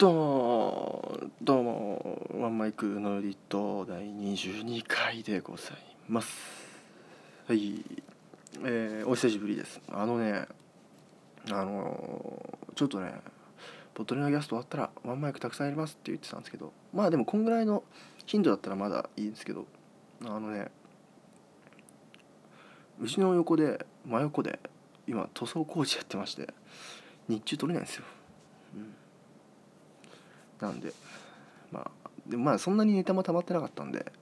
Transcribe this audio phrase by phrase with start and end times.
[0.00, 5.76] どうもどうもワンマイクのエディット第22回でござい
[6.08, 6.38] ます。
[7.46, 7.84] はい。
[8.64, 9.78] えー、お久しぶりです。
[9.92, 10.46] あのね
[11.50, 13.12] あのー、ちょっとね
[13.92, 17.84] ポットリのギャスト終わったらワンマイクたくさんやりますって言ってたんですけどまあでもこんぐらいの
[18.24, 19.66] 頻度だったらまだいいんですけど
[20.24, 20.70] あのね
[22.98, 24.60] うちの横で真横で
[25.06, 26.48] 今塗装工事やってまして
[27.28, 28.04] 日中取れないんですよ、
[30.60, 30.92] なんで
[31.72, 31.90] まあ
[32.26, 34.12] でまあそんなにネタも溜まってなかったんで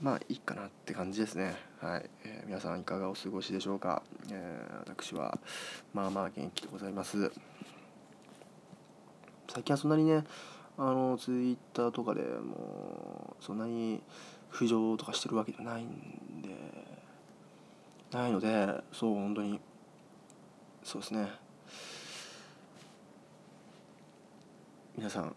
[0.00, 1.54] まあいいかなって感じですね。
[1.80, 5.38] はい、えー、皆さんいかがお過ごしでしょうか、えー、私は
[5.92, 7.30] まあまあ元気でございます。
[9.52, 10.24] 最近はそんなにね
[10.78, 14.00] あのツイッターとかでもうそんなに
[14.50, 16.48] 浮上とかしてるわけじゃないんで
[18.12, 19.60] ないのでそう本当に
[20.82, 21.28] そうですね。
[25.00, 25.34] 皆さん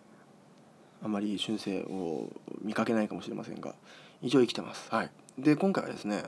[1.02, 2.30] あまり春生を
[2.62, 3.76] 見かけないかもしれませんが
[4.22, 4.94] 一応生きてます。
[4.94, 5.10] はい。
[5.38, 6.22] で今回はですね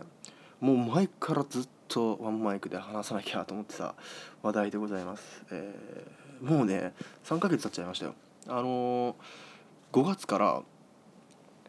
[0.61, 3.93] もう前からずっとワンマイクで話さなきゃと思ってた
[4.41, 6.93] 話題でございます、えー、もうね
[7.25, 8.15] 3ヶ月経っちゃいましたよ。
[8.47, 9.15] あのー、
[9.91, 10.61] 5月から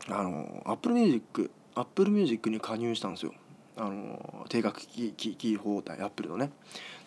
[0.09, 3.35] あのー、Apple Music Apple Music に加入したんですよ。
[3.77, 6.53] あのー、定額キー放題 Apple のね。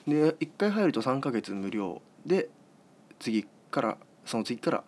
[0.06, 2.50] で1回入ると3ヶ月無料で
[3.20, 3.98] 次から
[4.30, 4.84] その次から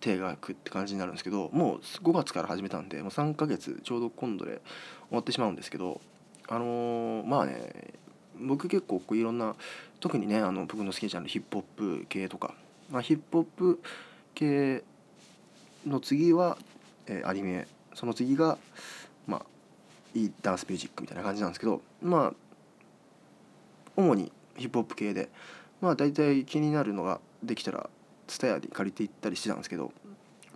[0.00, 4.62] 定額って感じになるんですけどもう5月から始めたんでもう3ヶ月ちょうど今度で
[5.08, 6.00] 終わってしまうんですけど
[6.48, 7.94] あのー、まあね
[8.40, 9.54] 僕結構こういろんな
[10.00, 12.54] 特にねあの僕の好きなジャンルヒップホップ系とか、
[12.90, 13.80] まあ、ヒップホップ
[14.34, 14.82] 系
[15.86, 16.56] の次は、
[17.06, 18.58] えー、アニメその次が
[19.26, 19.46] まあ
[20.14, 22.34] いいダンスミュージックみたいな感じなんですけどまあ
[23.96, 25.28] 主にヒップホップ系で
[25.80, 27.90] まあ大体気になるのができたら
[28.30, 29.92] ツタヤに借りていったりしてたんですけど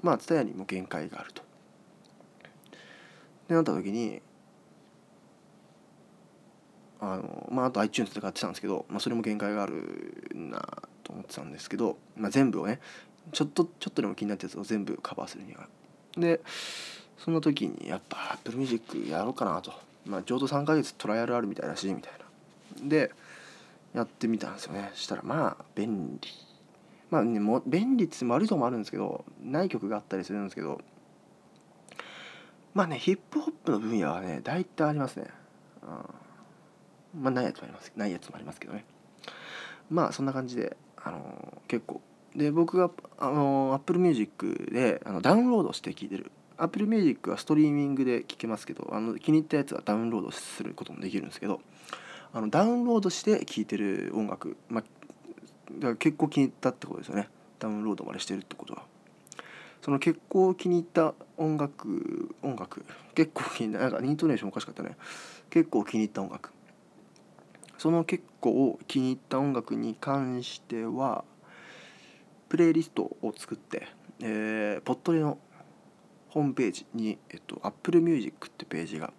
[0.01, 1.43] まあツタヤにも限界があると。
[3.49, 4.23] でなった時に
[7.01, 10.61] あのまああと iTunes で買ってたんですけど、まあ、それも限界があるな
[11.03, 12.81] と思ってたんですけど、まあ、全部をね
[13.33, 15.69] ちょっとちょっとでも気になったやつを全部カバーするには。
[16.17, 16.41] で
[17.19, 19.73] その時にやっぱ Apple Music やろうかなと、
[20.07, 22.13] まあ、ちょうど3ヶ月トライアルあるみたいだしみたい
[22.83, 22.89] な。
[22.89, 23.11] で
[23.95, 26.29] やってみたんですよねしたらまあ便利
[27.15, 30.81] まあねも便利って悪いとこもあるんですけどない曲があったりするんですけど
[32.75, 35.27] まあねヒップホップの分野はね大体ありますね、
[37.15, 38.85] うん、まあないやつもありますないやつもありますけどね。
[39.91, 42.01] まあそんな感じであのー、結構。
[42.35, 46.33] で僕があのー、Apple Music であのダウンロードして聴いてる。
[46.57, 51.61] Apple Music はストリーミングで聴けますけどあの気に入ったやつはダウンロードすることもできるんですけど
[52.33, 54.85] あのダウンロードして聴いてる音楽、まあ、
[55.73, 57.29] だから結構気に入ったってことですよね。
[57.59, 58.83] ダウンロードまでしてるってことは。
[59.83, 62.85] その結構気に入った音楽音楽。
[63.15, 64.97] 結構気に入ったなんかイントネーションおかしかったね。
[65.51, 66.51] 結構気に入った音楽。
[67.79, 71.25] その結構気に入った音楽に関しては
[72.49, 73.89] プレイリストを作って、
[74.21, 75.39] えー、ポットレの
[76.31, 79.13] ホームページに、えっと、Apple Music ってページが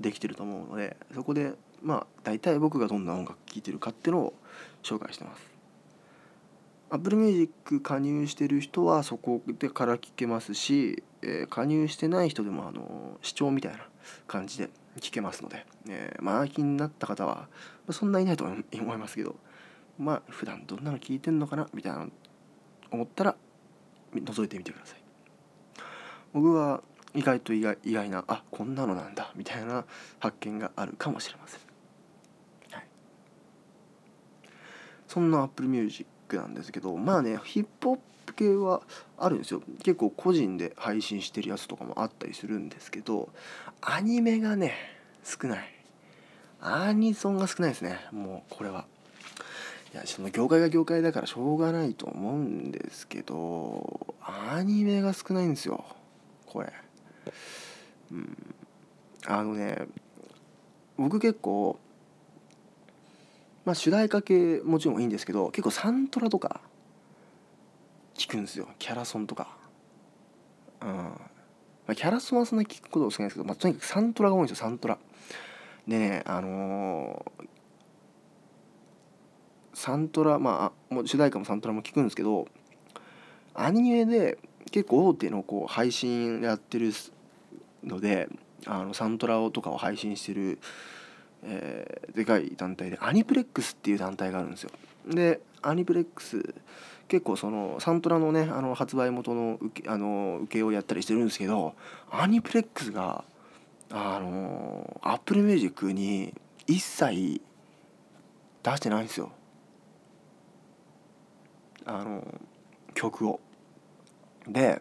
[0.00, 1.52] できてると思うのでそこで
[1.82, 4.34] まあ大体僕がどんな音楽聴いてるかっていうのを
[4.82, 5.49] 紹介してます。
[6.90, 13.78] Apple Music 加入してる人はそこでから聞けますし、えー、加入してない人でもあの視聴みたいな
[14.26, 17.48] 感じで聞けますので、えー、まあ気になった方は
[17.90, 19.36] そんないないと思いますけど
[19.98, 22.08] まあ普段どんなの聞いてんのかなみたいな
[22.90, 23.36] 思ったら
[24.14, 25.00] 覗いてみてください。
[26.32, 26.82] 僕は
[27.14, 29.84] 意外と意外意外なあこんなのなんだみたいな
[30.20, 31.60] 発見があるかもしれません、
[32.72, 32.86] はい、
[35.08, 38.82] そんな Apple Music クなんですけどまあねヒップホップ系は
[39.18, 39.62] あるんですよ。
[39.82, 43.28] 結構個人で配信してるやつとかもあったりするんですけど
[43.80, 44.74] アニメがね
[45.24, 45.74] 少ない。
[46.62, 47.98] アニソンが少ないですね。
[48.12, 48.84] もうこれは。
[49.92, 55.84] いやその業界が業界だからしょうがないと思うんですけどアニメが少ないんですよ。
[56.46, 56.72] これ。
[58.12, 58.54] うん。
[59.26, 59.86] あのね
[60.96, 61.78] 僕結構
[63.70, 66.60] まあ主題歌系もちろんいいんですけど結構サントラとか
[68.16, 68.66] 聞くんですよ。
[68.80, 69.56] キャラソンとか。
[70.82, 70.88] うん。
[70.88, 71.14] ま
[71.86, 74.98] あ、キャラソンはそんなに聞くことは少ないですけど、まあ、とにかくサントラが多いんですよサントラ。
[75.86, 77.46] でねあのー、
[79.72, 82.48] サントラまあもう主題歌もサントラも聞くんですけど
[83.54, 84.38] アニメで
[84.72, 86.90] 結構大手のこう配信やってる
[87.84, 88.28] ので
[88.66, 90.58] あのサントラとかを配信してる
[91.42, 94.70] えー、でかい団体でアニプレックスっていう団体があるんですよ。
[95.08, 96.54] でアニプレックス
[97.08, 101.74] 結構そのサントラのねあの発売元の受けあの受けをやったりしてるんですけど
[102.10, 103.24] アニプレックスが
[103.90, 106.32] あの Apple Music に
[106.66, 107.40] 一切
[108.62, 109.32] 出してないんですよ。
[111.84, 112.22] あの
[112.94, 113.40] 曲を。
[114.46, 114.80] で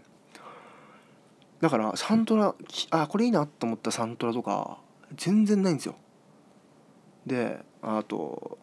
[1.61, 2.55] だからサントラ
[2.91, 4.77] あこれいいなと思ったサントラとか
[5.15, 5.95] 全然ないんですよ。
[7.29, 8.57] であと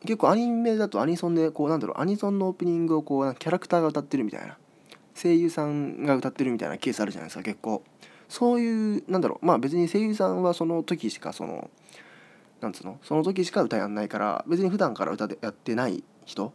[0.00, 4.56] 結構アニメだとアニソンでこうなんだろうアニソンのオープニングをこうキャラクターが歌ってるみたいな
[5.14, 7.82] 声優さんが歌ってるみたいなケースあるじゃないですか結構。
[8.28, 11.70] そういうなんだろうまあ別に声優さんはその時しかその
[12.60, 16.52] なんつうのその時しか歌やんないから別に普段から歌でやってない人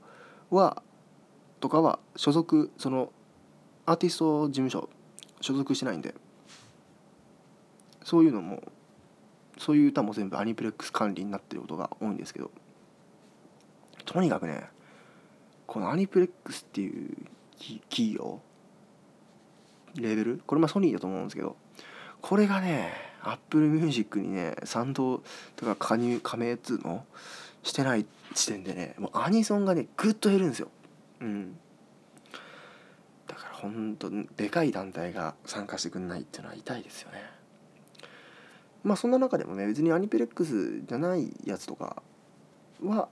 [0.50, 0.82] は
[1.60, 3.12] とかは所属その
[3.86, 4.90] アーティスト事務所
[5.42, 6.16] 所属してないんで
[8.04, 8.64] そういうのも
[9.60, 12.50] そういう歌も全部アニプレックス管理になってることが多いんですけど
[14.06, 14.64] とにかくね
[15.68, 17.16] このアニプレックスっていう
[17.90, 18.42] 企業
[19.96, 20.42] レベル？
[20.48, 21.58] これまあソニーだと思うんですけど
[22.22, 22.92] これがね
[23.22, 25.22] Apple Music にね賛同
[25.56, 27.06] とか加入加盟っつうの？
[27.62, 30.70] してない時点でねもうアニソンがねぐっと減るんですよ。
[31.20, 31.58] うん。
[33.28, 37.22] だからほんとでかい団体が参加してくんないっていうのは痛いですよね。
[38.84, 42.02] まあそんな中でもね別にアニプレックスじゃないやつとか
[42.84, 43.10] は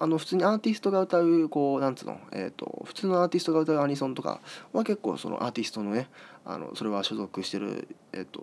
[0.00, 4.40] あの普通にアーティストが歌うこうなんつうの、えーと、普通のアーティストが歌うアニソンとか
[4.72, 6.08] は結構そのアーティストのね
[6.44, 8.40] あのそれは所属してる、えーと、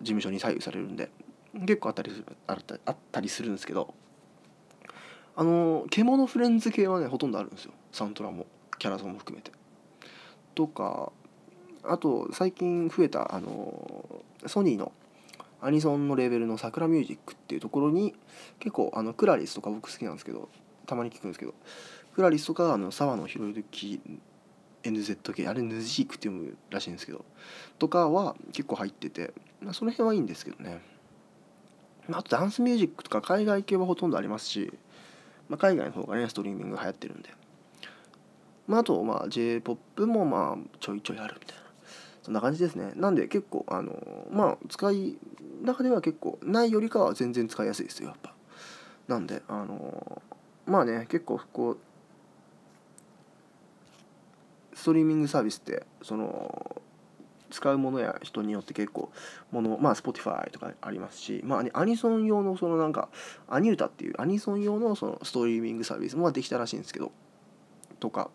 [0.00, 1.10] 事務所に左右されるんで
[1.60, 3.94] 結構あったりするあったあったりするんですけど
[5.36, 8.46] あの獣フレンズ系はねほとんどあるんですよサントラも
[8.78, 9.52] キャラソンも含めて。
[10.54, 11.12] とか
[11.84, 14.92] あと最近増えたあのソニーの
[15.60, 18.14] アニソンのレーベルの桜ミュージックっていうところに
[18.58, 20.48] 結構あのクラリスとか僕好きなんですけど
[20.86, 21.54] たまに聞くんですけど
[22.14, 24.00] クラリスとかあの沢野博之
[24.82, 27.24] NZK あれヌジークって読むらしいんですけど
[27.78, 30.80] とかは結構入ってて、まあ、その辺はいいんですけどね。
[32.12, 34.72] あとダンスミュージックとか海外系はほとんどありますし、
[35.48, 37.30] まあ、海外の方がねストリーミング流行ってるんで、
[38.68, 41.65] まあ、あとまあ J−POP もまあちょいちょいあるみたいな。
[42.26, 42.90] そんな感じですね。
[42.96, 45.16] なんで結構あのまあ使い
[45.62, 48.34] 中では結構ないよりかは全然使いやすいですよやっぱ。
[49.06, 50.20] なんであの
[50.66, 51.78] まあね結構こう
[54.74, 56.82] ストリーミングサービスってその
[57.52, 59.12] 使うものや人によって結構
[59.52, 63.08] ものまあ Spotify とかありますしまあねアニソン用のそのなんか
[63.48, 67.12] アニュータっていうアニソン用のそのストリーミングサービスもできたらしいんですけど
[68.00, 68.32] とか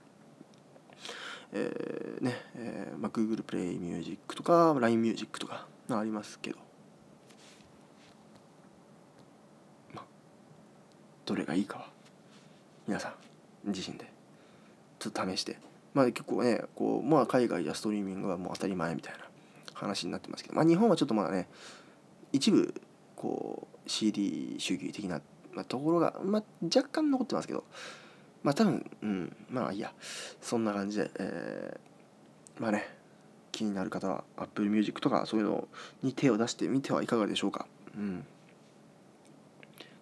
[1.53, 6.57] えー、ね、えーまあ、Google プレイミュージックとか LINE ミュージックとかありますけど。
[9.93, 10.05] まあ
[11.25, 11.89] どれがいいかは
[12.87, 13.09] 皆さ
[13.65, 14.05] ん自身で
[14.99, 15.57] ちょっと試して。
[15.93, 19.19] まあ結構ねこうまあ海外やストリーミングはもう当たり前みたいな
[19.73, 20.55] 話になってますけど。
[20.55, 21.49] まあ日本はちょっとまだね
[22.31, 22.73] 一部
[23.17, 25.21] こう CD 主義的な、
[25.67, 27.65] ところが、まあ、若干残ってますけど。
[28.43, 29.93] まあ多分うんまあいいや。
[30.41, 32.97] そんな感じで、えー、まあね
[33.51, 35.67] 気になる方は Apple Music とかそういうの
[36.01, 37.67] に手を出してみてはいかがでしょうか。
[37.95, 38.25] うん。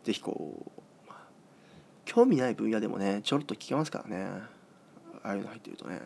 [0.03, 0.71] 是非こう
[2.05, 4.27] 興味ない分野でもねちょろっと聞けますからね。
[5.23, 5.99] ああいうの入ってるとね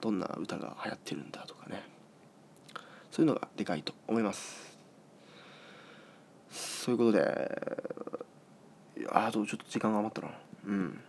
[0.00, 1.82] どんな歌が流行ってるんだとかね。
[3.10, 4.78] そういうのがでかいと思います。
[6.50, 7.82] そういうことで
[9.10, 10.28] あとちょっと時間が余ったな。
[10.66, 11.00] うん。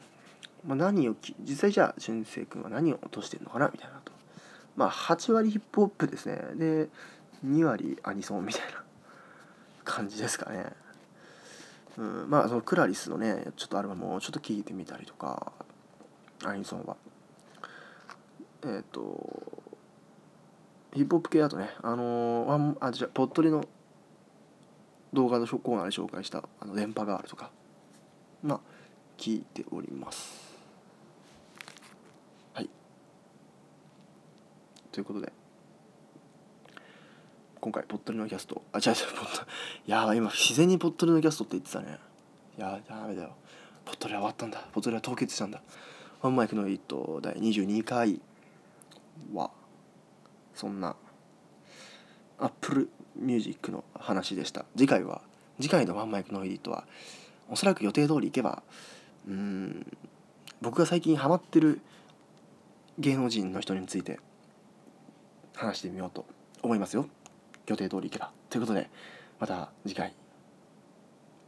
[0.65, 4.11] まあ、何を実際じゃあ俊く君は何を落としてるのかなみたいなと。
[4.75, 6.41] まあ8割ヒップホップですね。
[6.55, 6.89] で
[7.45, 8.83] 2割アニソンみたいな
[9.83, 10.71] 感じですかね。
[11.97, 15.51] うん、まあそのクラリスのねちょっとアルバムをちょっと聴いてみたりとか
[16.45, 16.95] アニソンは。
[18.63, 19.63] えっ、ー、と
[20.93, 23.65] ヒップホップ系だとねあのワンあじゃポットリの
[25.11, 27.51] 動画のコーナーで紹介したあの電波ガールとか
[28.41, 28.59] まあ
[29.17, 30.57] 聞いております
[32.53, 32.69] はい
[34.93, 35.33] ということで。
[37.59, 38.61] 今回ぽっとりのキャスト。
[38.71, 39.45] あ違う違うポット
[39.87, 41.97] やばい今自然にぽっとりのキャストって言ってたね。
[42.57, 43.35] いやダメだよ。
[43.83, 44.65] ぽっとりは終わったんだ。
[44.71, 45.61] ぽっとりは凍結したんだ。
[46.21, 48.21] ワンマイクのエディット第22回
[49.33, 49.51] は
[50.53, 50.95] そんな
[52.37, 54.65] Apple Music の話でした。
[54.77, 55.21] 次回は
[55.59, 56.85] 次回のワンマイクのエディットは
[57.49, 58.63] おそらく予定通りいけば
[59.27, 59.85] うん
[60.61, 61.81] 僕が最近ハマってる
[62.99, 64.19] 芸能人の人について
[65.55, 66.25] 話してみようと
[66.61, 67.07] 思いますよ。
[67.67, 68.89] 予定通りいけばということで
[69.39, 70.13] また次回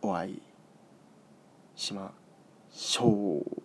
[0.02, 0.42] お会い
[1.76, 2.12] しま
[2.72, 3.65] しょう